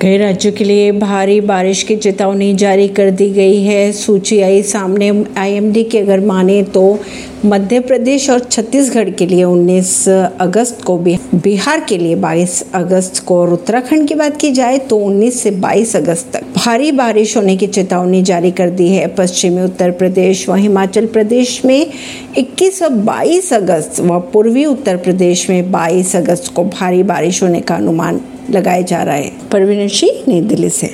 कई 0.00 0.16
राज्यों 0.16 0.52
के 0.52 0.64
लिए 0.64 0.92
भारी 0.92 1.40
बारिश 1.40 1.82
की 1.82 1.94
चेतावनी 1.96 2.52
जारी 2.54 2.86
कर 2.88 3.10
दी 3.10 3.28
गई 3.30 3.62
है। 3.62 3.90
सूची 3.92 4.40
आई, 4.40 4.62
सामने 4.62 5.10
आईएमडी 5.38 5.82
की 5.84 5.98
अगर 5.98 6.20
माने 6.20 6.62
तो 6.62 6.98
मध्य 7.44 7.80
प्रदेश 7.80 8.30
और 8.30 8.38
छत्तीसगढ़ 8.40 9.10
के 9.10 9.26
लिए 9.26 9.44
19 9.44 10.08
अगस्त 10.40 10.82
को 10.82 10.96
बिहार 10.98 11.84
के 11.88 11.98
लिए 11.98 12.16
22 12.16 12.62
अगस्त 12.74 13.22
को 13.26 13.40
और 13.40 13.52
उत्तराखंड 13.52 14.08
की 14.08 14.14
बात 14.14 14.36
की 14.36 14.50
जाए 14.52 14.78
तो 14.78 15.00
19 15.00 15.30
से 15.32 15.50
22 15.60 15.94
अगस्त 15.96 16.32
तक 16.32 16.46
भारी 16.56 16.92
बारिश 16.92 17.36
होने 17.36 17.56
की 17.56 17.66
चेतावनी 17.66 18.22
जारी 18.22 18.50
कर 18.50 18.70
दी 18.70 18.88
है। 18.88 19.06
पश्चिमी 19.14 19.62
उत्तर 19.62 19.90
प्रदेश 19.90 20.48
व 20.48 20.54
हिमाचल 20.54 21.06
प्रदेश 21.06 21.64
में 21.64 21.86
21 22.38 22.82
और 22.82 22.96
22 23.04 23.52
अगस्त 23.52 24.00
व 24.00 24.20
पूर्वी 24.32 24.64
उत्तर 24.64 24.96
प्रदेश 24.96 25.48
में 25.50 25.72
22 25.72 26.16
अगस्त 26.16 26.52
को 26.54 26.64
भारी 26.64 27.02
बारिश 27.02 27.42
होने 27.42 27.60
का 27.60 27.74
अनुमान 27.74 28.20
लगाया 28.50 28.82
जा 28.82 29.02
रहा 29.02 29.14
है। 29.14 29.32
परवीन 29.52 29.88
सिंह 29.88 30.24
नई 30.28 30.40
दिल्ली 30.40 30.70
से। 30.70 30.88